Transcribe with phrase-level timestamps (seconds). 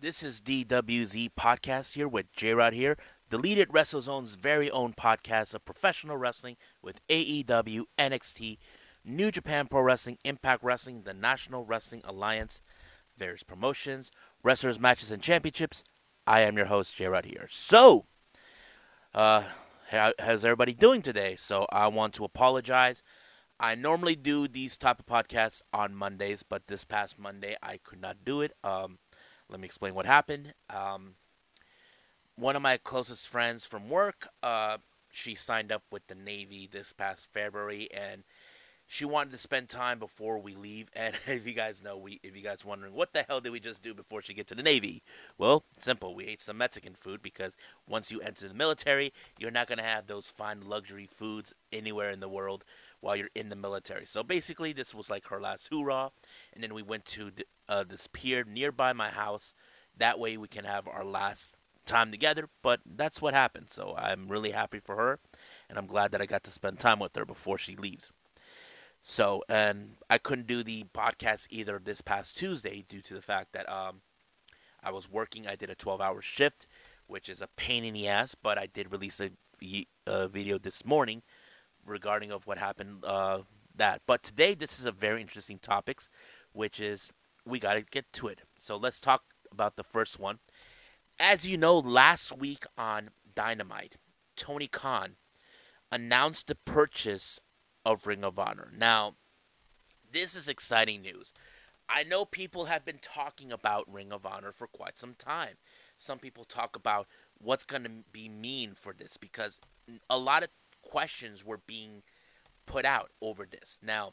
[0.00, 2.98] This is DWZ Podcast here with J Rod here,
[3.30, 8.58] deleted WrestleZone's very own podcast of professional wrestling with AEW, NXT,
[9.04, 12.60] New Japan Pro Wrestling, Impact Wrestling, the National Wrestling Alliance,
[13.16, 14.10] various promotions,
[14.42, 15.84] wrestlers, matches, and championships.
[16.26, 17.46] I am your host, J Rod here.
[17.48, 18.04] So,
[19.14, 19.44] uh,
[19.90, 21.36] how's everybody doing today?
[21.38, 23.02] So, I want to apologize.
[23.60, 28.00] I normally do these type of podcasts on Mondays, but this past Monday I could
[28.00, 28.52] not do it.
[28.64, 28.98] Um,
[29.54, 30.52] let me explain what happened.
[30.68, 31.14] Um,
[32.34, 34.78] one of my closest friends from work, uh,
[35.12, 38.24] she signed up with the Navy this past February, and
[38.88, 40.88] she wanted to spend time before we leave.
[40.96, 43.60] And if you guys know, we if you guys wondering what the hell did we
[43.60, 45.04] just do before she get to the Navy?
[45.38, 46.16] Well, simple.
[46.16, 47.52] We ate some Mexican food because
[47.88, 52.18] once you enter the military, you're not gonna have those fine luxury foods anywhere in
[52.18, 52.64] the world
[53.04, 54.06] while you're in the military.
[54.06, 56.10] So basically, this was like her last hoorah.
[56.54, 57.32] And then we went to
[57.68, 59.52] uh, this pier nearby my house.
[59.96, 61.54] That way we can have our last
[61.84, 62.48] time together.
[62.62, 63.66] But that's what happened.
[63.70, 65.18] So I'm really happy for her.
[65.68, 68.10] And I'm glad that I got to spend time with her before she leaves.
[69.02, 73.52] So, and I couldn't do the podcast either this past Tuesday due to the fact
[73.52, 74.00] that um,
[74.82, 75.46] I was working.
[75.46, 76.66] I did a 12 hour shift,
[77.06, 78.34] which is a pain in the ass.
[78.34, 79.28] But I did release a,
[80.06, 81.22] a video this morning
[81.86, 83.40] regarding of what happened uh,
[83.76, 84.02] that.
[84.06, 86.08] But today, this is a very interesting topics,
[86.52, 87.10] which is
[87.46, 88.40] we got to get to it.
[88.58, 90.38] So let's talk about the first one.
[91.18, 93.96] As you know, last week on Dynamite,
[94.36, 95.16] Tony Khan
[95.92, 97.38] announced the purchase
[97.84, 98.72] of Ring of Honor.
[98.76, 99.14] Now,
[100.10, 101.32] this is exciting news.
[101.88, 105.56] I know people have been talking about Ring of Honor for quite some time.
[105.98, 107.06] Some people talk about
[107.38, 109.60] what's going to be mean for this because
[110.08, 110.48] a lot of
[110.84, 112.02] questions were being
[112.66, 113.78] put out over this.
[113.82, 114.12] Now,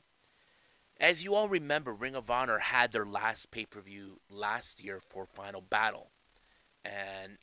[0.99, 4.99] as you all remember, Ring of Honor had their last pay per view last year
[4.99, 6.11] for Final Battle.
[6.83, 7.37] And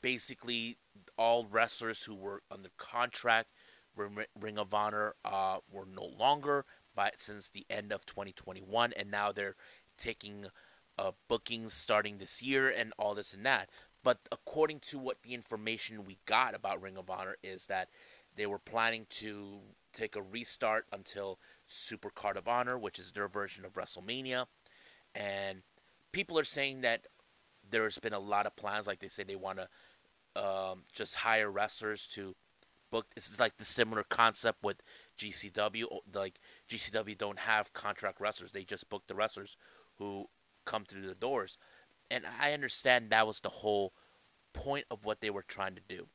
[0.00, 0.78] basically,
[1.16, 3.48] all wrestlers who were under contract
[3.96, 6.64] with Ring of Honor uh, were no longer
[6.98, 9.54] but since the end of 2021, and now they're
[10.00, 10.46] taking
[10.98, 13.68] uh, bookings starting this year and all this and that.
[14.02, 17.88] But according to what the information we got about Ring of Honor is that
[18.38, 19.58] they were planning to
[19.92, 24.46] take a restart until Super Card of Honor, which is their version of WrestleMania.
[25.14, 25.62] And
[26.12, 27.06] people are saying that
[27.68, 31.50] there's been a lot of plans, like they say they want to um, just hire
[31.50, 32.34] wrestlers to
[32.90, 33.06] book.
[33.14, 34.82] This is like the similar concept with
[35.18, 35.84] GCW.
[36.14, 36.38] Like
[36.70, 39.56] GCW don't have contract wrestlers; they just book the wrestlers
[39.98, 40.26] who
[40.64, 41.58] come through the doors.
[42.10, 43.92] And I understand that was the whole
[44.54, 46.06] point of what they were trying to do.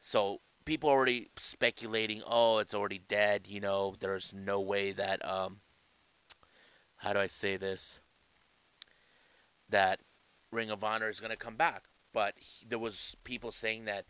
[0.00, 3.46] So people already speculating, oh, it's already dead.
[3.46, 5.60] You know, there's no way that um,
[6.98, 8.00] how do I say this?
[9.68, 10.00] That
[10.50, 11.84] Ring of Honor is going to come back.
[12.12, 14.04] But he, there was people saying that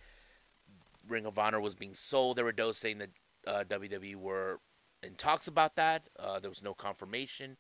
[1.06, 2.36] Ring of Honor was being sold.
[2.36, 3.10] There were those saying that
[3.46, 4.60] uh, WWE were
[5.02, 6.08] in talks about that.
[6.18, 7.56] Uh, there was no confirmation.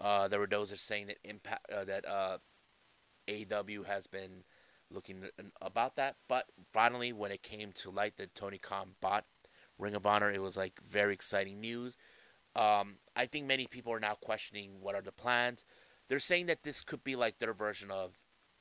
[0.00, 2.38] Uh, there were those that saying that impact uh, that uh,
[3.28, 4.44] AEW has been
[4.92, 5.24] looking
[5.60, 6.16] about that.
[6.28, 9.24] But finally, when it came to light that Tony Khan bought
[9.78, 11.96] Ring of Honor, it was like very exciting news.
[12.54, 15.64] Um, I think many people are now questioning what are the plans.
[16.08, 18.12] They're saying that this could be like their version of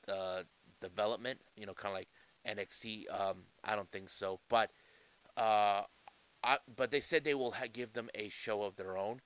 [0.08, 0.44] uh,
[0.82, 2.10] development, you know, kind of like
[2.48, 3.04] NXT.
[3.14, 4.72] Um, I don't think so, but
[5.38, 5.84] uh,
[6.44, 9.22] I, but they said they will ha- give them a show of their own.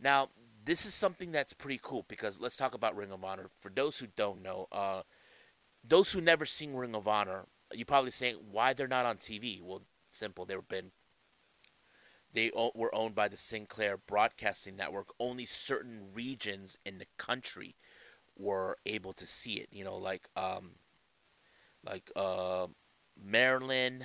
[0.00, 0.30] Now,
[0.64, 3.50] this is something that's pretty cool because let's talk about Ring of Honor.
[3.60, 5.02] For those who don't know, uh,
[5.86, 9.60] those who never seen Ring of Honor, you probably saying why they're not on TV.
[9.60, 10.44] Well, simple.
[10.44, 10.92] They've been
[12.32, 15.08] they were owned by the Sinclair Broadcasting Network.
[15.20, 17.76] Only certain regions in the country
[18.36, 19.68] were able to see it.
[19.70, 20.72] You know, like um,
[21.84, 22.66] like uh,
[23.22, 24.04] Maryland,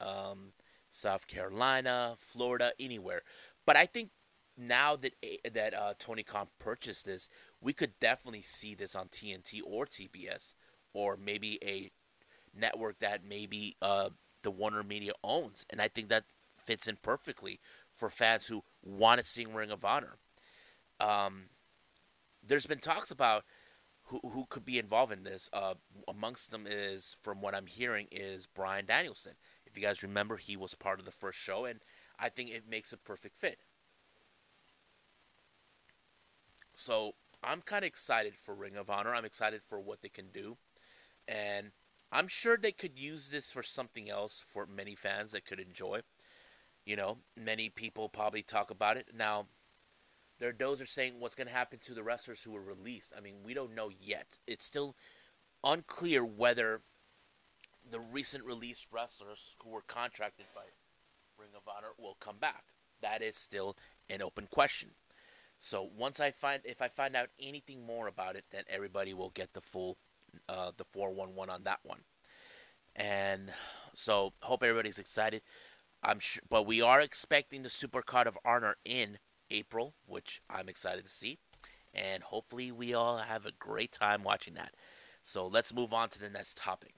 [0.00, 0.52] um,
[0.90, 3.22] South Carolina, Florida, anywhere.
[3.66, 4.10] But I think
[4.56, 5.14] now that
[5.52, 7.28] that uh, Tony Khan purchased this,
[7.60, 10.54] we could definitely see this on TNT or TBS
[10.92, 11.90] or maybe a
[12.58, 14.10] network that maybe uh,
[14.42, 16.24] the Warner Media owns, and I think that
[16.64, 17.60] fits in perfectly
[17.94, 20.16] for fans who want to see Ring of Honor.
[20.98, 21.44] Um,
[22.46, 23.44] there's been talks about
[24.04, 25.48] who who could be involved in this.
[25.52, 25.74] Uh,
[26.08, 29.32] amongst them is, from what I'm hearing, is Bryan Danielson.
[29.66, 31.80] If you guys remember, he was part of the first show, and
[32.18, 33.58] I think it makes a perfect fit.
[36.74, 39.14] So I'm kind of excited for Ring of Honor.
[39.14, 40.56] I'm excited for what they can do
[41.28, 41.72] and
[42.12, 46.00] I'm sure they could use this for something else for many fans that could enjoy.
[46.84, 49.08] You know, many people probably talk about it.
[49.14, 49.46] Now,
[50.38, 53.12] There, are those are saying what's going to happen to the wrestlers who were released.
[53.16, 54.38] I mean, we don't know yet.
[54.46, 54.96] It's still
[55.62, 56.80] unclear whether
[57.90, 60.62] the recent released wrestlers who were contracted by
[61.38, 62.64] Ring of Honor will come back.
[63.02, 63.76] That is still
[64.08, 64.90] an open question.
[65.58, 69.30] So once I find if I find out anything more about it, then everybody will
[69.30, 69.98] get the full
[70.48, 72.00] uh, the 411 on that one.
[72.96, 73.52] And
[73.94, 75.42] so hope everybody's excited.
[76.02, 79.18] I'm sure, but we are expecting the Supercard of Honor in
[79.50, 81.38] April, which I'm excited to see,
[81.92, 84.74] and hopefully we all have a great time watching that.
[85.22, 86.94] So let's move on to the next topic.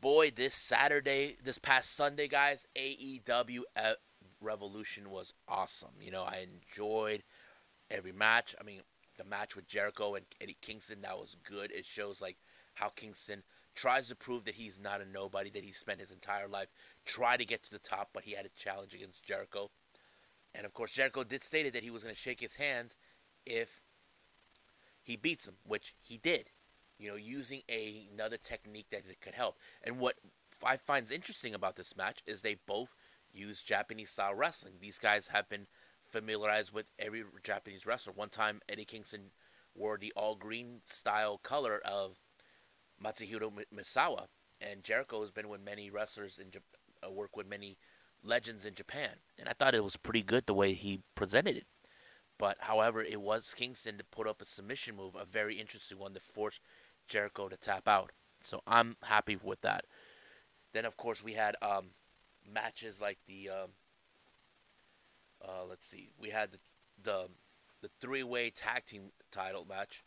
[0.00, 3.60] Boy, this Saturday, this past Sunday, guys, AEW
[4.40, 5.94] Revolution was awesome.
[6.00, 7.22] You know, I enjoyed
[7.90, 8.54] every match.
[8.60, 8.80] I mean,
[9.16, 11.70] the match with Jericho and Eddie Kingston that was good.
[11.72, 12.36] It shows like
[12.74, 13.42] how Kingston
[13.74, 16.68] tries to prove that he's not a nobody, that he spent his entire life
[17.04, 19.70] trying to get to the top, but he had a challenge against Jericho.
[20.54, 22.96] And of course, Jericho did state that he was going to shake his hands
[23.44, 23.82] if
[25.02, 26.50] he beats him, which he did.
[26.98, 29.58] You know, using a, another technique that could help.
[29.82, 30.14] And what
[30.64, 32.94] I find interesting about this match is they both
[33.32, 34.74] use Japanese style wrestling.
[34.80, 35.66] These guys have been
[36.14, 38.12] familiarized with every Japanese wrestler.
[38.14, 39.32] One time, Eddie Kingston
[39.74, 42.18] wore the all green style color of
[43.02, 44.26] Mitsuharu Misawa,
[44.60, 46.56] and Jericho has been with many wrestlers and
[47.04, 47.78] uh, with many
[48.22, 51.66] legends in Japan, and I thought it was pretty good the way he presented it.
[52.38, 56.12] But however, it was Kingston to put up a submission move, a very interesting one
[56.12, 56.60] that forced
[57.08, 58.12] Jericho to tap out.
[58.40, 59.84] So I'm happy with that.
[60.72, 61.90] Then of course we had um,
[62.48, 63.70] matches like the um,
[65.46, 66.58] uh, let's see, we had the
[67.02, 67.28] the,
[67.82, 70.02] the three way tag team title match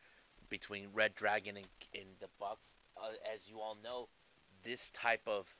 [0.49, 2.75] between Red Dragon and, and the Bucks.
[2.95, 4.07] Uh, as you all know,
[4.63, 5.55] this type of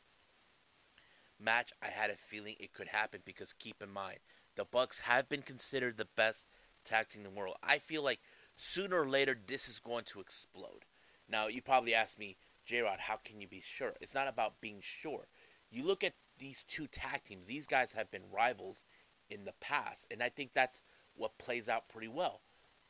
[1.40, 4.20] match, I had a feeling it could happen because keep in mind,
[4.56, 6.46] the Bucks have been considered the best
[6.86, 7.58] tag team in the world.
[7.62, 8.20] I feel like
[8.56, 10.86] sooner or later this is going to explode.
[11.30, 13.94] Now, you probably ask me, J Rod, how can you be sure?
[14.02, 15.28] It's not about being sure.
[15.70, 18.84] You look at these two tag teams, these guys have been rivals
[19.30, 20.82] in the past, and I think that's
[21.16, 22.42] what plays out pretty well.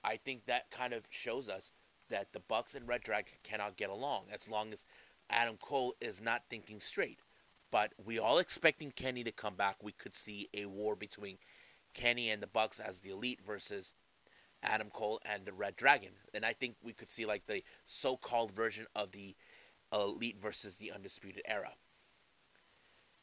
[0.03, 1.71] I think that kind of shows us
[2.09, 4.85] that the Bucks and Red Dragon cannot get along as long as
[5.29, 7.19] Adam Cole is not thinking straight.
[7.69, 9.77] But we all expecting Kenny to come back.
[9.81, 11.37] We could see a war between
[11.93, 13.91] Kenny and the Bucks as the Elite versus
[14.63, 16.11] Adam Cole and the Red Dragon.
[16.33, 19.35] And I think we could see like the so-called version of the
[19.91, 21.71] Elite versus the Undisputed Era.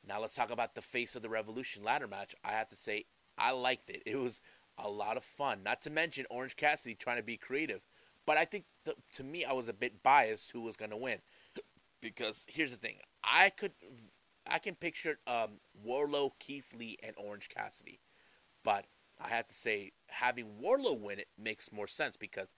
[0.07, 2.35] Now let's talk about the face of the Revolution ladder match.
[2.45, 3.07] I have to say
[3.39, 4.03] I liked it.
[4.07, 4.41] It was
[4.79, 5.63] a lot of fun.
[5.63, 7.83] Not to mention Orange Cassidy trying to be creative.
[8.27, 10.97] But I think the, to me I was a bit biased who was going to
[10.97, 11.19] win
[12.01, 12.97] because here's the thing.
[13.23, 13.73] I could
[14.47, 18.01] I can picture um, Wardlow, Keith Lee, and Orange Cassidy,
[18.63, 18.85] but
[19.19, 22.49] I have to say having Wardlow win it makes more sense because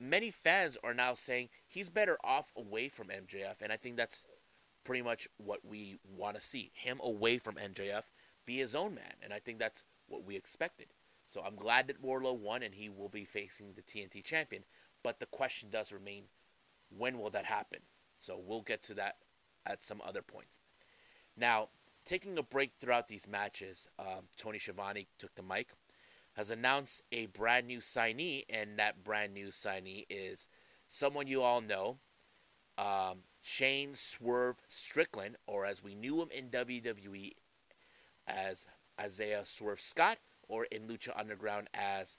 [0.00, 4.24] many fans are now saying he's better off away from MJF, and I think that's
[4.84, 8.04] pretty much what we want to see him away from MJF,
[8.46, 10.88] be his own man, and I think that's what we expected.
[11.26, 14.64] So I'm glad that Wardlow won, and he will be facing the TNT champion.
[15.02, 16.24] But the question does remain:
[16.96, 17.80] when will that happen?
[18.18, 19.16] So we'll get to that
[19.64, 20.48] at some other point.
[21.36, 21.68] Now,
[22.04, 25.68] taking a break throughout these matches, um, Tony Schiavone took the mic,
[26.34, 30.48] has announced a brand new signee, and that brand new signee is
[30.86, 31.98] someone you all know,
[32.76, 37.32] um, Shane Swerve Strickland, or as we knew him in WWE
[38.26, 38.66] as
[39.00, 40.18] Isaiah Swerve Scott,
[40.48, 42.16] or in Lucha Underground as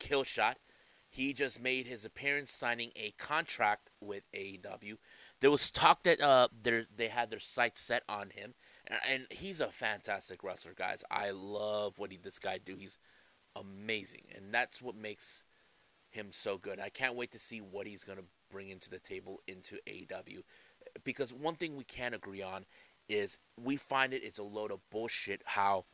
[0.00, 0.54] Killshot.
[1.10, 4.98] He just made his appearance signing a contract with AEW
[5.40, 8.54] there was talk that uh they had their sights set on him,
[8.86, 11.04] and, and, he's a fantastic wrestler, guys.
[11.10, 12.76] I love what he, this guy do.
[12.76, 12.98] He's
[13.54, 15.44] amazing, and that's what makes
[16.10, 16.80] him so good.
[16.80, 20.42] I can't wait to see what he's gonna bring into the table into AEW,
[21.04, 22.64] because one thing we can't agree on
[23.08, 25.84] is we find it it's a load of bullshit how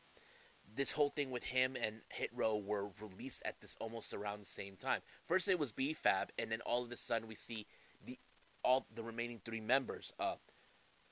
[0.77, 4.47] this whole thing with him and Hit Row were released at this almost around the
[4.47, 5.01] same time.
[5.27, 7.67] First it was B-Fab, and then all of a sudden we see
[8.05, 8.19] the
[8.65, 10.37] all the remaining three members, uh,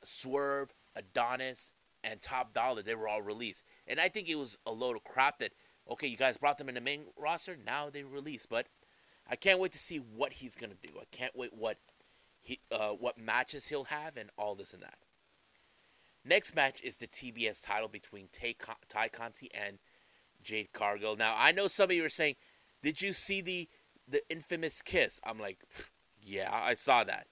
[0.04, 1.70] Swerve, Adonis,
[2.02, 3.62] and Top Dollar, they were all released.
[3.86, 5.52] And I think it was a load of crap that,
[5.90, 8.46] okay, you guys brought them in the main roster, now they release.
[8.48, 8.66] But
[9.28, 10.90] I can't wait to see what he's gonna do.
[11.00, 11.78] I can't wait what
[12.40, 14.98] he uh, what matches he'll have and all this and that.
[16.24, 19.78] Next match is the TBS title between Tay, Con- Tay Conti and
[20.42, 21.16] Jade Cargill.
[21.16, 22.36] Now I know some of you are saying,
[22.82, 23.68] "Did you see the
[24.08, 25.64] the infamous kiss?" I'm like,
[26.22, 27.26] yeah, I saw that.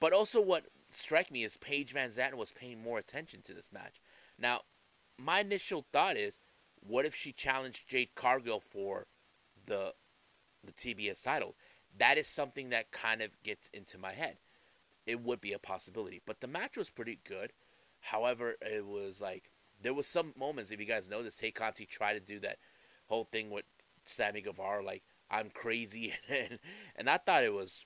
[0.00, 4.00] But also, what struck me is Paige VanZant was paying more attention to this match.
[4.38, 4.62] Now,
[5.18, 6.38] my initial thought is,
[6.80, 9.06] what if she challenged Jade Cargill for
[9.66, 9.94] the
[10.66, 11.54] the TBS title.
[11.98, 14.36] That is something that kind of gets into my head.
[15.06, 17.52] It would be a possibility, but the match was pretty good.
[18.00, 20.70] However, it was like there was some moments.
[20.70, 22.58] If you guys noticed, Tay Conti tried to do that
[23.06, 23.64] whole thing with
[24.04, 26.58] Sammy Guevara, like I'm crazy, and
[26.94, 27.84] and I thought it was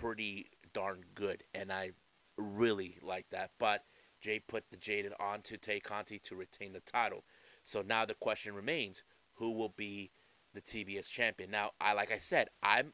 [0.00, 1.92] pretty darn good, and I
[2.36, 3.50] really like that.
[3.58, 3.84] But
[4.20, 7.24] Jay put the Jaded onto Tay Conti to retain the title.
[7.64, 9.02] So now the question remains:
[9.34, 10.10] Who will be
[10.54, 11.50] the TBS champion?
[11.50, 12.92] Now, I like I said, I'm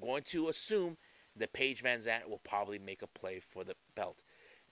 [0.00, 0.96] going to assume
[1.36, 4.22] that Paige VanZant will probably make a play for the belt,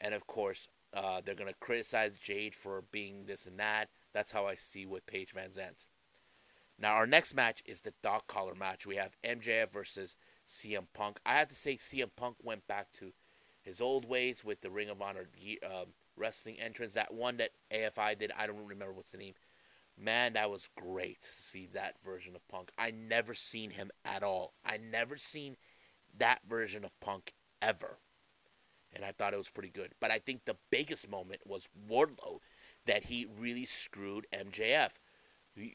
[0.00, 3.88] and of course, uh, they're going to criticize Jade for being this and that.
[4.12, 5.84] That's how I see with Paige VanZant.
[6.78, 8.86] Now, our next match is the dog collar match.
[8.86, 11.18] We have MJF versus CM Punk.
[11.24, 13.12] I have to say, CM Punk went back to
[13.62, 15.28] his old ways with the Ring of Honor
[15.64, 16.94] um, wrestling entrance.
[16.94, 19.34] That one that AFI did, I don't remember what's the name.
[19.98, 22.70] Man, that was great to see that version of Punk.
[22.76, 24.52] I never seen him at all.
[24.64, 25.56] I never seen
[26.18, 27.98] that version of Punk ever.
[28.94, 29.92] And I thought it was pretty good.
[30.00, 32.40] But I think the biggest moment was Wardlow
[32.86, 34.90] that he really screwed MJF.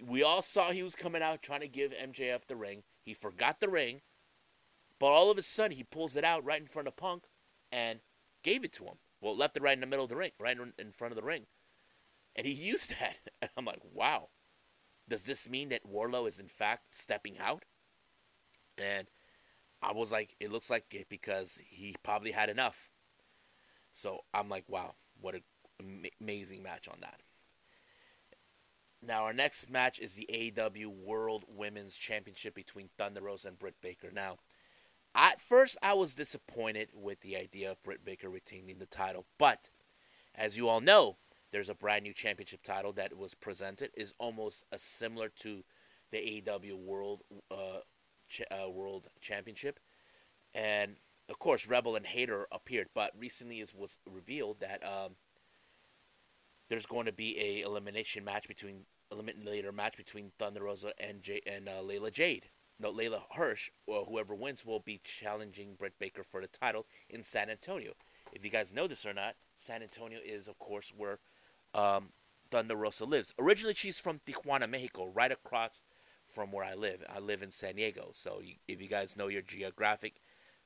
[0.07, 2.83] We, all saw he was coming out trying to give MJF the ring.
[3.03, 4.01] He forgot the ring.
[4.99, 7.23] But all of a sudden, he pulls it out right in front of Punk
[7.71, 7.99] and
[8.43, 8.97] gave it to him.
[9.19, 11.23] Well, left it right in the middle of the ring, right in front of the
[11.23, 11.47] ring.
[12.35, 13.15] And he used that.
[13.41, 14.29] And I'm like, wow.
[15.09, 17.65] Does this mean that Wardlow is in fact stepping out?
[18.77, 19.07] And
[19.81, 22.91] I was like, it looks like it because he probably had enough.
[23.91, 27.21] So I'm like, wow, what an amazing match on that.
[29.03, 33.81] Now, our next match is the AEW World Women's Championship between Thunder Rosa and Britt
[33.81, 34.11] Baker.
[34.13, 34.37] Now,
[35.15, 39.69] at first, I was disappointed with the idea of Britt Baker retaining the title, but
[40.35, 41.17] as you all know,
[41.51, 45.63] there's a brand new championship title that was presented is almost a similar to
[46.11, 47.79] the AEW World uh,
[48.29, 49.79] Ch- uh, World Championship,
[50.53, 50.95] and
[51.29, 52.89] of course, Rebel and Hayter appeared.
[52.93, 55.15] But recently, it was revealed that um,
[56.69, 58.81] there's going to be a elimination match between
[59.13, 62.47] eliminator match between Thunder Rosa and J- and uh, Leyla Jade
[62.81, 67.23] no, Leyla Hirsch, or whoever wins, will be challenging Britt Baker for the title in
[67.23, 67.93] San Antonio.
[68.33, 71.19] If you guys know this or not, San Antonio is, of course, where
[71.73, 72.09] um,
[72.49, 73.33] Thunder Rosa lives.
[73.39, 75.81] Originally, she's from Tijuana, Mexico, right across
[76.27, 77.03] from where I live.
[77.09, 80.21] I live in San Diego, so you, if you guys know your geographic,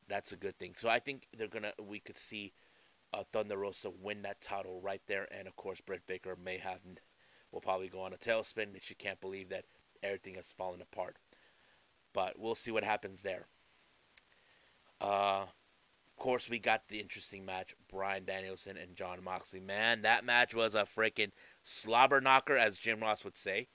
[0.08, 0.74] that's a good thing.
[0.78, 2.54] So I think they're gonna, we could see
[3.14, 6.80] uh, Thunder Rosa win that title right there, and of course, Britt Baker may have,
[7.52, 8.74] will probably go on a tailspin.
[8.74, 9.66] that She can't believe that
[10.04, 11.18] everything has fallen apart
[12.16, 13.46] but we'll see what happens there.
[15.02, 15.46] Uh,
[16.16, 19.60] course, we got the interesting match Bryan Danielson and Jon Moxley.
[19.60, 21.32] Man, that match was a freaking
[21.64, 23.68] slobber knocker, as Jim Ross would say.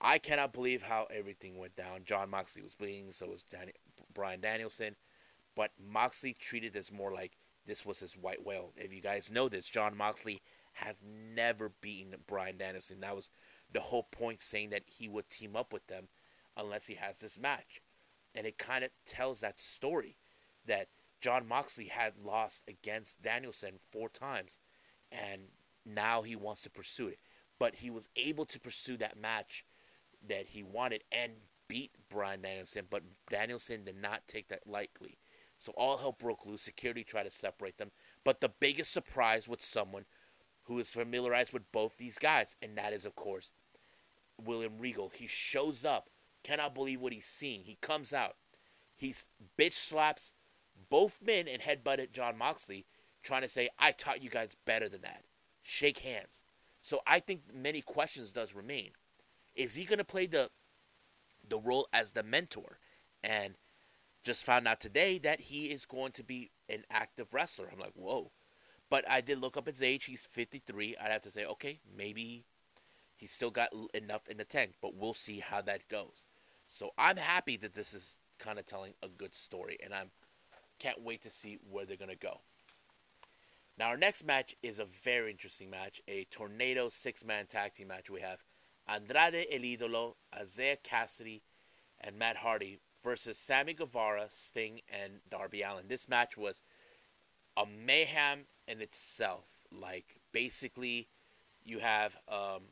[0.00, 2.00] I cannot believe how everything went down.
[2.04, 3.72] Jon Moxley was bleeding, so was Danny,
[4.12, 4.96] Bryan Danielson.
[5.54, 7.36] But Moxley treated this more like
[7.66, 8.72] this was his white whale.
[8.76, 10.96] If you guys know this, Jon Moxley has
[11.34, 13.00] never beaten Bryan Danielson.
[13.00, 13.30] That was
[13.72, 16.08] the whole point, saying that he would team up with them
[16.56, 17.80] unless he has this match.
[18.34, 20.16] And it kind of tells that story
[20.66, 20.88] that
[21.22, 24.58] Jon Moxley had lost against Danielson four times,
[25.10, 25.42] and
[25.86, 27.18] now he wants to pursue it.
[27.58, 29.64] But he was able to pursue that match
[30.28, 31.32] that he wanted and
[31.68, 35.16] beat Bryan Danielson, but Danielson did not take that lightly.
[35.56, 36.62] So all hell broke loose.
[36.62, 37.92] Security tried to separate them.
[38.24, 40.06] But the biggest surprise was someone
[40.64, 43.52] who is familiarized with both these guys, and that is, of course,
[44.44, 45.10] William Regal.
[45.14, 46.08] He shows up
[46.42, 47.62] cannot believe what he's seeing.
[47.62, 48.34] He comes out.
[48.96, 49.24] He's
[49.58, 50.32] bitch slaps
[50.92, 52.84] both men and headbutted Jon Moxley,
[53.22, 55.24] trying to say, I taught you guys better than that.
[55.62, 56.42] Shake hands.
[56.82, 58.90] So I think many questions does remain.
[59.54, 60.50] Is he gonna play the
[61.48, 62.78] the role as the mentor?
[63.24, 63.54] And
[64.22, 67.70] just found out today that he is going to be an active wrestler.
[67.72, 68.30] I'm like, whoa.
[68.90, 70.04] But I did look up his age.
[70.04, 70.96] He's 53.
[71.00, 72.44] I'd have to say, okay, maybe
[73.16, 76.26] he's still got enough in the tank, but we'll see how that goes.
[76.66, 80.10] So I'm happy that this is kind of telling a good story, and I'm
[80.82, 82.40] can't wait to see where they're gonna go.
[83.78, 88.10] Now our next match is a very interesting match, a tornado six-man tag team match.
[88.10, 88.42] We have
[88.88, 91.42] Andrade El Idolo, Isiah Kassidy,
[92.00, 95.86] and Matt Hardy versus Sammy Guevara, Sting, and Darby Allin.
[95.88, 96.62] This match was
[97.56, 99.44] a mayhem in itself.
[99.70, 101.08] Like basically,
[101.64, 102.62] you have um,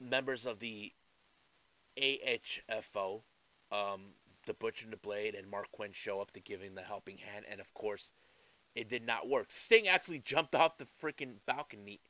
[0.00, 0.92] members of the
[1.96, 3.20] AHFO,
[3.70, 4.00] um,
[4.46, 7.18] the Butcher and the Blade, and Marq Quen show up to give him the helping
[7.18, 8.10] hand, and of course,
[8.74, 9.46] it did not work.
[9.50, 12.00] Sting actually jumped off the freaking balcony,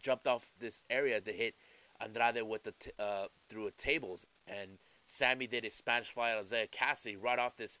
[0.00, 1.54] jumped off this area to hit
[2.00, 6.42] Andrade with the t- uh, through a tables, and Sammy did a Spanish fly on
[6.42, 7.80] Isiah Kassidy right off this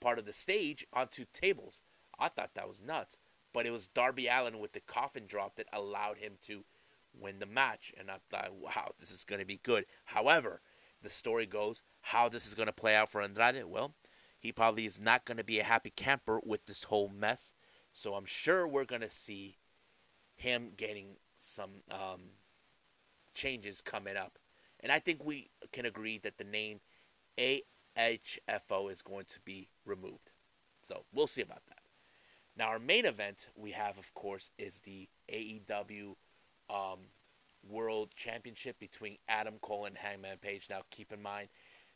[0.00, 1.80] part of the stage onto tables.
[2.18, 3.16] I thought that was nuts.
[3.52, 6.64] But it was Darby Allin with the coffin drop that allowed him to
[7.18, 7.92] win the match.
[7.98, 9.86] And I thought, wow, this is going to be good.
[10.04, 10.60] However,
[11.02, 13.64] the story goes how this is going to play out for Andrade.
[13.64, 13.94] Well,
[14.38, 17.52] he probably is not going to be a happy camper with this whole mess.
[17.92, 19.56] So I'm sure we're going to see
[20.36, 22.30] him getting some um,
[23.34, 24.38] changes coming up.
[24.80, 26.80] And I think we can agree that the name
[27.36, 30.30] AHFO is going to be removed.
[30.86, 31.82] So we'll see about that.
[32.56, 36.14] Now, our main event we have, of course, is the AEW
[36.70, 36.98] um,
[37.68, 40.66] World Championship between Adam Cole and Hangman Page.
[40.70, 41.48] Now, keep in mind,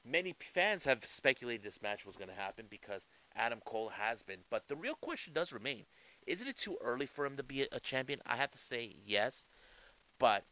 [0.04, 4.40] many fans have speculated this match was going to happen because Adam Cole has been.
[4.50, 5.84] But the real question does remain
[6.26, 8.20] isn't it too early for him to be a champion?
[8.24, 9.44] I have to say yes.
[10.18, 10.44] But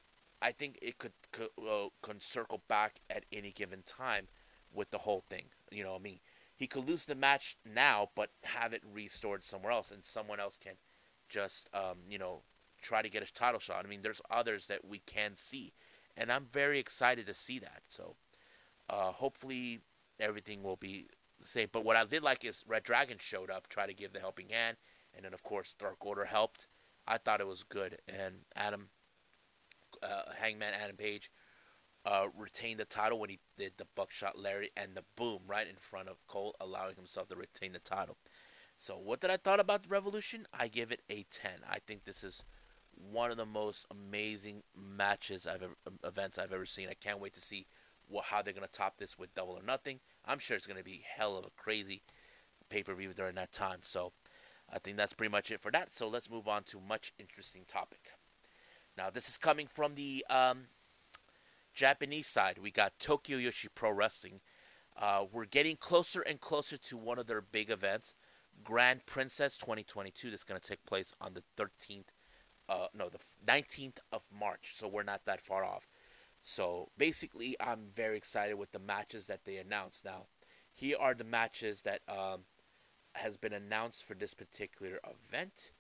[0.43, 4.29] I think it could could, uh, could circle back at any given time
[4.73, 5.45] with the whole thing.
[5.71, 6.21] You know, what I mean,
[6.57, 10.59] he could lose the match now, but have it restored somewhere else, and someone else
[10.63, 10.75] can
[11.29, 12.43] just, um, you know,
[12.81, 13.85] try to get a title shot.
[13.85, 15.73] I mean, there's others that we can see,
[16.17, 17.83] and I'm very excited to see that.
[17.89, 18.17] So,
[18.89, 19.81] uh, hopefully,
[20.19, 21.07] everything will be
[21.41, 21.69] the same.
[21.73, 24.49] But what I did like is Red Dragon showed up, try to give the helping
[24.49, 24.77] hand,
[25.15, 26.67] and then of course Dark Order helped.
[27.07, 28.89] I thought it was good, and Adam
[30.03, 31.31] uh, Hangman Adam Page
[32.07, 35.77] uh, retained the title when he did the buckshot Larry and the boom right in
[35.77, 38.17] front of Cole, allowing himself to retain the title.
[38.79, 40.47] So, what did I thought about the Revolution?
[40.55, 41.51] I give it a 10.
[41.69, 42.43] I think this is
[43.11, 46.89] one of the most amazing matches I've ever, um, events I've ever seen.
[46.89, 47.67] I can't wait to see
[48.09, 50.01] what, how they're to top this with Double or Nothing.
[50.25, 52.03] I'm sure it's to be hell of a crazy
[52.69, 53.81] pay per view during that time.
[53.83, 54.13] So,
[54.73, 55.91] I think that's pretty much it for that.
[55.95, 58.13] So, let's move on to much interesting topic.
[58.97, 60.67] Now, this is coming from the um,
[61.75, 62.59] Japanese side.
[62.59, 64.41] We got Tokyo Joshi Pro Wrestling.
[65.01, 68.15] Uh, we're getting closer and closer to one of their big events,
[68.63, 70.31] Grand Princess 2022.
[70.31, 72.11] That's going to take place on the 13th,
[72.71, 74.75] uh, no, the 19th of March.
[74.77, 75.89] So we're not that far off.
[76.43, 80.05] So basically, I'm very excited with the matches that they announced.
[80.05, 80.27] Now,
[80.73, 82.43] here are the matches that um,
[83.15, 85.73] has been announced for this particular event.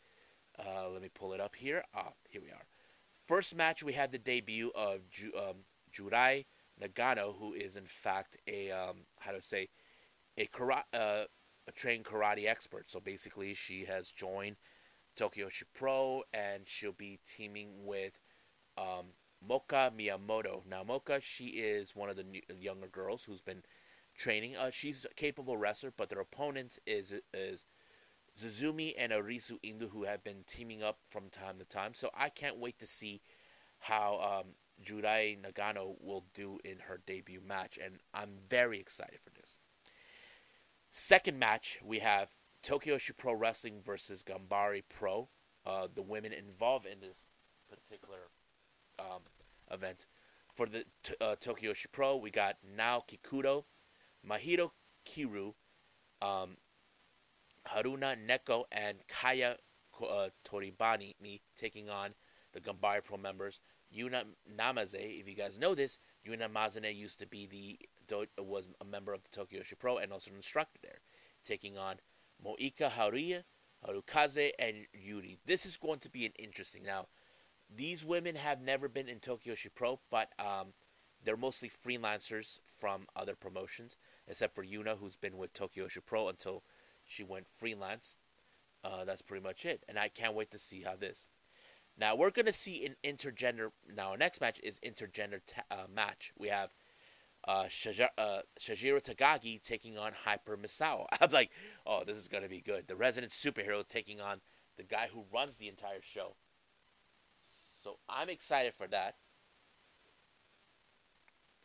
[0.58, 1.84] Uh, let me pull it up here.
[1.94, 2.66] Ah, here we are.
[3.26, 5.58] First match, we had the debut of Ju- um,
[5.94, 6.44] Juria
[6.82, 9.68] Nagano, who is in fact a um, how to say
[10.36, 11.24] a karate, uh,
[11.68, 12.90] a trained karate expert.
[12.90, 14.56] So basically, she has joined
[15.16, 18.14] Tokyo Pro, and she'll be teaming with
[18.78, 19.06] um,
[19.46, 20.62] Moka Miyamoto.
[20.68, 23.62] Now, Moka, she is one of the new, younger girls who's been
[24.16, 24.56] training.
[24.56, 27.64] Uh, she's a capable wrestler, but their opponent is is
[28.38, 31.94] Zuzumi and Arisu Endo, who have been teaming up from time to time.
[31.94, 33.22] So I can't wait to see
[33.78, 34.52] how um,
[34.84, 39.58] Juria Nagano will do in her debut match, and I'm very excited for this.
[40.90, 42.28] Second match, we have
[42.62, 45.28] Tokyo Pro Wrestling versus Ganbare Pro,
[45.66, 47.16] uh, the women involved in this
[47.68, 48.18] particular
[48.98, 49.22] um,
[49.70, 50.06] event.
[50.54, 53.64] For the t- uh, Tokyo Pro, we got Nao Kikudo,
[54.28, 54.70] Mahiro
[55.06, 55.54] Kiryu,
[56.20, 56.56] um,
[57.66, 59.56] Haruna Neko and Kaya
[60.02, 61.14] uh, Toribami
[61.58, 62.10] taking on
[62.52, 63.60] the Ganbare Pro members.
[63.94, 64.22] Yuna
[64.56, 67.78] Namaze, if you guys know this, Yuna Manase used to be the
[68.38, 71.00] was a member of the Tokyo Pro and also an instructor there,
[71.44, 71.96] taking on
[72.44, 73.44] Moika Haruya,
[73.86, 75.38] Harukaze, and Yuri.
[75.46, 76.82] This is going to be an interesting.
[76.82, 77.06] Now,
[77.74, 80.68] these women have never been in Tokyo Pro, but um,
[81.24, 86.62] they're mostly freelancers from other promotions, except for Yuna, who's been with Tokyo Pro until
[87.06, 88.16] she went freelance.
[88.82, 89.84] Uh, that's pretty much it.
[89.88, 91.26] And I can't wait to see how this.
[91.98, 93.72] Now we're gonna see an intergender.
[93.94, 96.32] Now our next match is intergender ta- uh, match.
[96.38, 96.70] We have
[97.46, 101.06] uh, Shajira, uh, Takagi taking on Hyper Misao.
[101.20, 101.50] I'm like,
[101.86, 102.86] oh, this is gonna be good.
[102.88, 104.40] The resident superhero taking on
[104.76, 106.36] the guy who runs the entire show.
[107.82, 109.16] So I'm excited for that.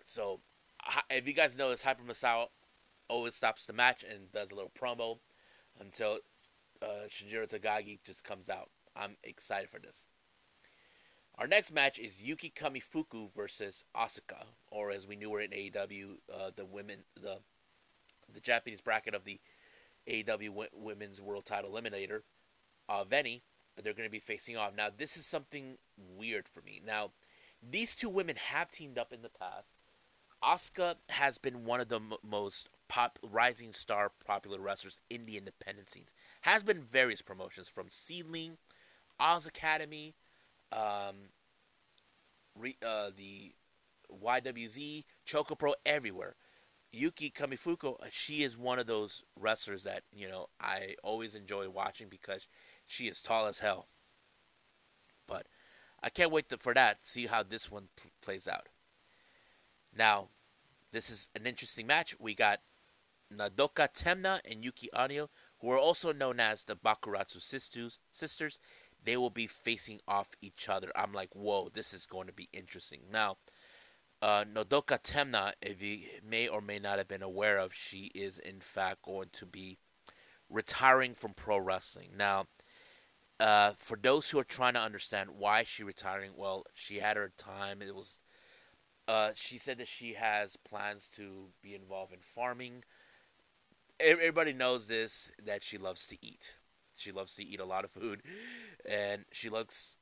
[0.06, 0.40] So
[1.10, 2.48] if you guys know this, Hyper Misao
[3.08, 5.20] always stops the match and does a little promo
[5.80, 6.20] until
[6.82, 8.70] uh, Shinjiro Takagi just comes out.
[8.96, 10.06] I'm excited for this.
[11.38, 16.18] Our next match is Yuki Kamifuku versus Asuka, or as we knew her in AEW,
[16.34, 17.40] uh, the women, the
[18.34, 19.40] the Japanese bracket of the
[20.08, 22.22] AEW Women's World Title Eliminator,
[22.90, 23.42] uh, Veny.
[23.82, 24.72] They're going to be facing off.
[24.76, 25.78] Now, this is something
[26.18, 26.82] weird for me.
[26.86, 27.12] Now,
[27.62, 29.68] these two women have teamed up in the past.
[30.42, 35.38] Asuka has been one of the m- most pop rising star popular wrestlers in the
[35.38, 36.10] independent scenes.
[36.42, 38.58] Has been various promotions from Seadlinnng,
[39.20, 40.14] Oz Academy,
[40.76, 41.16] um,
[42.58, 43.54] re, uh, the
[44.24, 46.36] YWZ, Choco Pro, everywhere.
[46.92, 51.70] Yuki Kamifuku, uh, she is one of those wrestlers that you know I always enjoy
[51.70, 52.48] watching because
[52.86, 53.88] she is tall as hell.
[55.28, 55.48] But
[56.02, 57.00] I can't wait to, for that.
[57.04, 57.90] See how this one
[58.22, 58.70] plays out.
[59.98, 60.30] Now,
[60.92, 62.16] this is an interesting match.
[62.20, 62.60] We got
[63.34, 68.00] Nodoka Tenma and Yuki Aino, who are also known as the Bakuretsu sisters.
[68.12, 68.60] Sisters,
[69.06, 70.92] they will be facing off each other.
[70.96, 73.02] I'm like, whoa, this is going to be interesting.
[73.12, 73.38] Now,
[74.22, 78.40] uh, Nodoka Tenma, if you may or may not have been aware of, she is
[78.40, 79.78] in fact going to be
[80.50, 82.10] retiring from pro wrestling.
[82.18, 82.48] Now,
[83.40, 87.32] uh, for those who are trying to understand why she retiring, well, she had her
[87.38, 87.82] time.
[87.82, 88.18] It was,
[89.08, 92.84] uh, she said that she has plans to be involved in farming.
[94.00, 96.56] Everybody knows this that she loves to eat.
[96.96, 98.22] She loves to eat a lot of food,
[98.86, 99.96] and she loves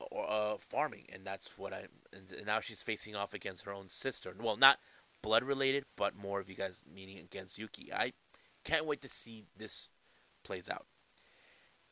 [0.00, 1.86] uh, farming, and that's what I.
[2.12, 4.34] And now she's facing off against her own sister.
[4.38, 4.78] Well, not
[5.22, 7.92] blood related, but more of you guys meaning against Yuki.
[7.92, 8.12] I
[8.64, 9.88] can't wait to see this
[10.44, 10.86] plays out.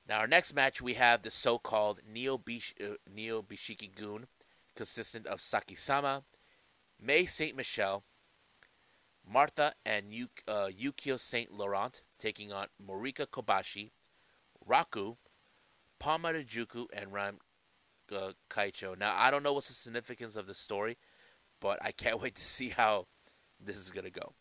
[0.08, 4.28] Now, our next match, we have the so-called Neo, Bish- uh, Neo Bishiki Gun,
[4.76, 6.22] consistent of Saki-sama,
[7.00, 8.04] Mei Saint-Michel,
[9.28, 13.90] Martha and Yuk- uh, Yukio Saint Laurent taking on Morika Kobashi,
[14.68, 15.16] Raku,
[15.98, 17.38] Palma Juku, and Ram
[18.14, 18.98] uh, Kaicho.
[18.98, 20.96] Now, I don't know what's the significance of the story,
[21.60, 23.06] but I can't wait to see how
[23.60, 24.34] this is going to go.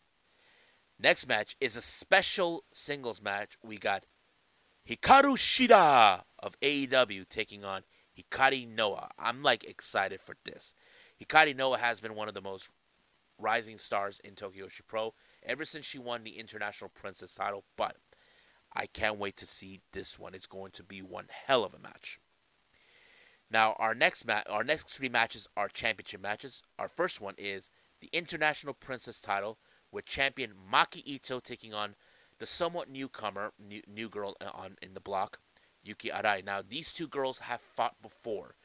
[0.98, 3.58] Next match is a special singles match.
[3.62, 4.04] We got
[4.88, 7.82] Hikaru Shida of AEW taking on
[8.16, 9.10] Hikari Noa.
[9.18, 10.74] I'm like excited for this.
[11.22, 12.70] Hikari Noa has been one of the most
[13.38, 15.12] rising stars in Tokyo Pro
[15.42, 17.96] ever since she won the International Princess title, but
[18.76, 20.34] I can't wait to see this one.
[20.34, 22.20] It's going to be one hell of a match.
[23.50, 26.62] Now, our next ma- our next three matches are championship matches.
[26.78, 29.58] Our first one is the International Princess title
[29.90, 31.94] with champion Maki Ito taking on
[32.38, 35.38] the somewhat newcomer, new, new girl uh, on in the block,
[35.82, 36.44] Yuki Arai.
[36.44, 38.56] Now, these two girls have fought before.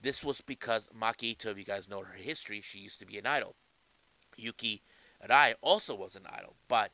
[0.00, 3.18] This was because Maki Ito, if you guys know her history, she used to be
[3.18, 3.56] an idol.
[4.36, 4.82] Yuki
[5.28, 6.92] Arai also was an idol, but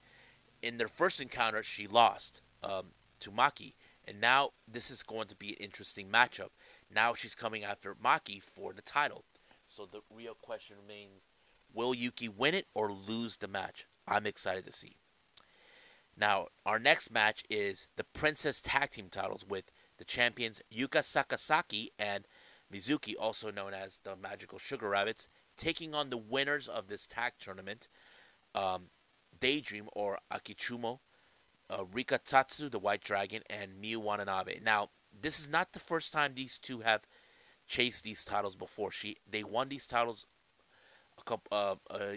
[0.62, 2.86] in their first encounter, she lost um,
[3.20, 3.74] to Maki,
[4.04, 6.50] and now this is going to be an interesting matchup.
[6.94, 9.24] Now she's coming after Maki for the title.
[9.68, 11.22] So the real question remains
[11.72, 13.86] will Yuki win it or lose the match?
[14.06, 14.96] I'm excited to see.
[16.18, 19.64] Now, our next match is the Princess Tag Team titles with
[19.98, 22.26] the champions Yuka Sakazaki and
[22.72, 27.34] Mizuki, also known as the Magical Sugar Rabbits, taking on the winners of this tag
[27.38, 27.88] tournament,
[28.54, 28.84] um,
[29.38, 31.00] Daydream or Akichumo,
[31.70, 34.60] uh, Rika Tatsu, the White Dragon, and Miu Watanabe.
[34.62, 37.02] Now, this is not the first time these two have
[37.66, 38.90] chased these titles before.
[38.90, 40.26] She they won these titles
[41.18, 42.16] a couple uh, uh,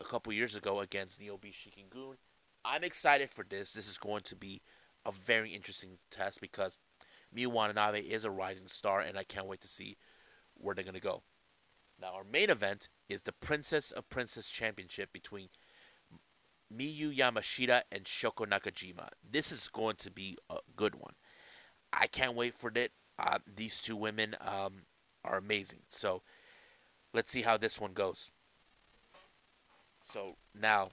[0.00, 2.16] a couple years ago against Niobe Shikingun.
[2.64, 3.72] I'm excited for this.
[3.72, 4.62] This is going to be
[5.04, 6.78] a very interesting test because
[7.34, 9.96] Miu Watanabe is a rising star, and I can't wait to see
[10.54, 11.22] where they're going to go.
[12.00, 15.48] Now, our main event is the Princess of Princess Championship between
[16.76, 19.08] Miyu Yamashita and Shoko Nakajima.
[19.28, 21.14] This is going to be a good one.
[21.92, 22.92] I can't wait for it.
[23.18, 24.82] Uh, these two women um,
[25.24, 25.80] are amazing.
[25.88, 26.22] So
[27.12, 28.30] let's see how this one goes.
[30.04, 30.88] So now,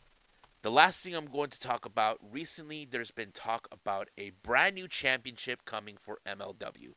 [0.61, 4.75] the last thing I'm going to talk about recently, there's been talk about a brand
[4.75, 6.93] new championship coming for MLW.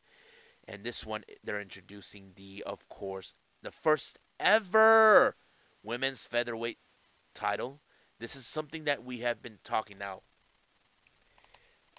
[0.67, 5.35] And this one, they're introducing the, of course, the first ever
[5.81, 6.77] women's featherweight
[7.33, 7.79] title.
[8.23, 10.21] This is something that we have been talking now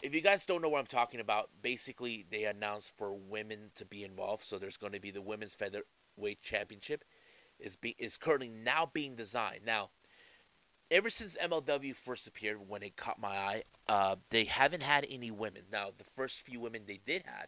[0.02, 3.87] if you guys don't know what I'm talking about, basically they announced for women to
[3.87, 4.44] be involved.
[4.44, 7.04] So there's going to be the women's featherweight championship
[7.58, 9.64] is be is currently now being designed.
[9.64, 9.90] Now,
[10.90, 15.30] ever since MLW first appeared, when it caught my eye, uh, they haven't had any
[15.30, 15.62] women.
[15.72, 17.46] Now, the first few women they did had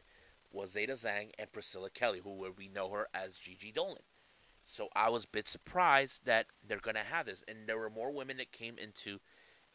[0.51, 4.03] was Zeta Zhang and Priscilla Kelly, who we know her as Gigi Dolan.
[4.67, 7.89] So I was a bit surprised that they're going to have this, and there were
[7.89, 9.21] more women that came into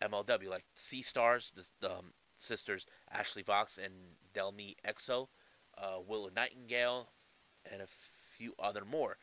[0.01, 3.93] MLW, like Sea Stars, the, um, sisters Ashley Vox and
[4.33, 5.27] Delmi Exo,
[5.77, 7.09] uh, Willow Nightingale,
[7.71, 9.17] and a few other more.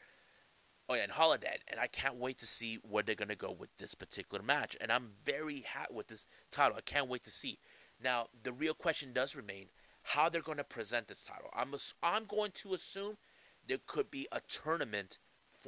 [0.89, 3.69] Oh yeah, and Holidead, and I can't wait to see where they're gonna go with
[3.77, 4.77] this particular match.
[4.81, 6.79] And I'm very happy with this title.
[6.79, 7.59] I can't wait to see.
[8.03, 9.67] Now the real question does remain
[10.03, 11.51] how they're gonna present this title.
[11.53, 13.19] I'm I'm going to assume
[13.67, 15.19] there could be a tournament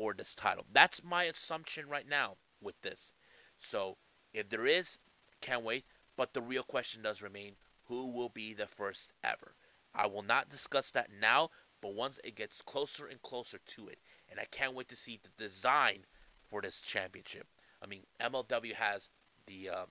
[0.01, 0.65] for this title.
[0.73, 3.13] That's my assumption right now with this.
[3.59, 3.99] So
[4.33, 4.97] if there is,
[5.43, 5.85] can't wait.
[6.17, 9.53] But the real question does remain who will be the first ever?
[9.95, 11.51] I will not discuss that now,
[11.83, 13.99] but once it gets closer and closer to it,
[14.31, 16.07] and I can't wait to see the design
[16.49, 17.47] for this championship.
[17.83, 19.11] I mean, MLW has
[19.47, 19.85] the uh,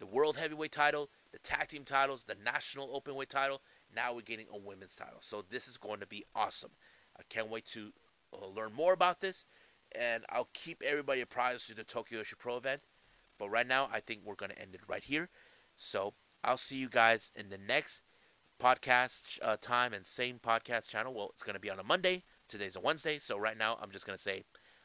[0.00, 3.62] the world heavyweight title, the tag team titles, the national openweight title.
[3.94, 5.20] Now we're getting a women's title.
[5.20, 6.72] So this is going to be awesome.
[7.18, 7.92] I can't wait to
[8.32, 9.44] learn more about this,
[9.92, 12.82] and I'll keep everybody apprised to the Tokyo Joshi Pro event.
[13.38, 15.28] But right now, I think we're going to end it right here.
[15.76, 16.14] So
[16.44, 18.02] I'll see you guys in the next
[18.62, 21.14] podcast uh, time and same podcast channel.
[21.14, 22.24] Well, it's going to be on a Monday.
[22.48, 23.18] Today's a Wednesday.
[23.18, 24.44] So right now, I'm just going to say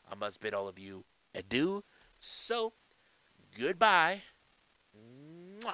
[0.10, 1.05] I must bid all of you
[1.36, 1.83] adieu.
[2.19, 2.73] So
[3.60, 4.23] goodbye.
[4.95, 5.73] Mwah.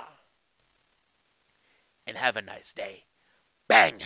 [2.05, 3.05] And have a nice day.
[3.67, 4.01] Bang!